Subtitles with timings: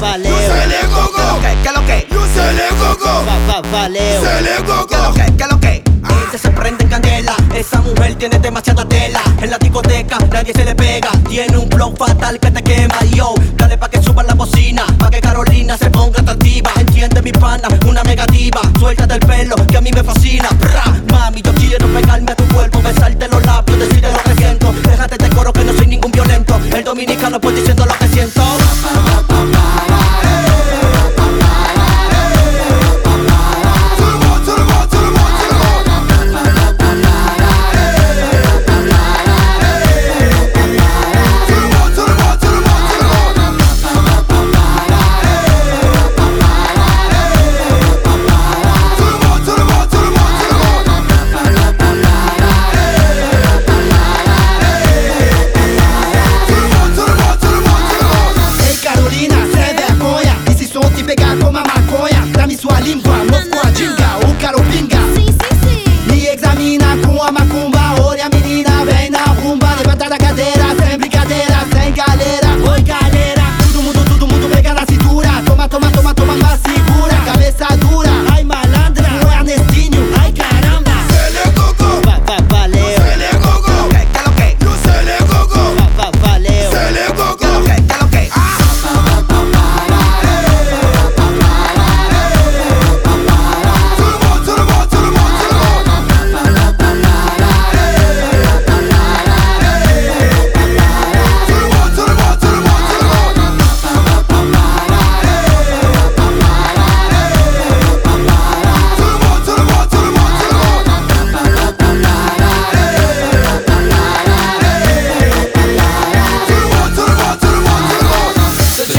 [0.00, 0.36] valeu.
[0.36, 1.22] Se le coco.
[1.22, 2.08] Lo que, lo que.
[2.34, 3.24] Se le coco.
[3.72, 4.24] Valeu.
[4.24, 5.82] Se le lo que, lo que.
[6.24, 9.20] Este se prende en candela, esa mujer tiene demasiada tela.
[9.40, 13.00] En la discoteca nadie se le pega, tiene un flow fatal que te quema.
[13.14, 16.70] Yo, dale pa' que suba la bocina, pa' que Carolina se ponga atractiva.
[16.78, 20.04] Entiende mi pana, una negativa, suéltate el pelo que a mí me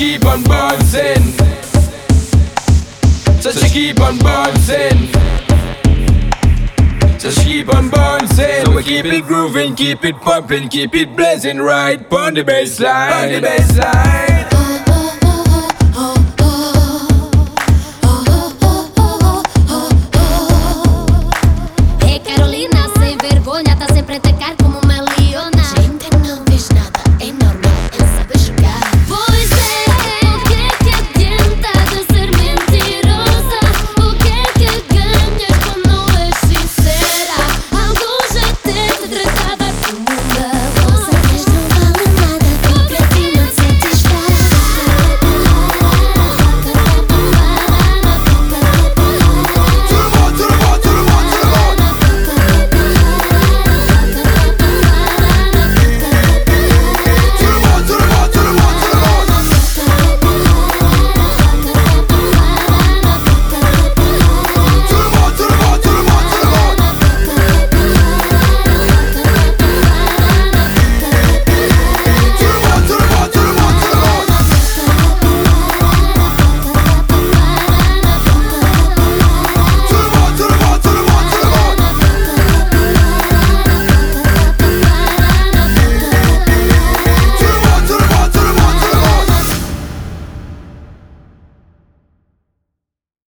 [0.00, 1.22] keep on bouncing.
[3.42, 4.98] So she keep on bouncing.
[7.18, 8.64] So keep on bouncing.
[8.64, 13.24] So we keep it grooving, keep it pumping, keep it blazing right on the baseline.
[13.24, 14.29] On the baseline.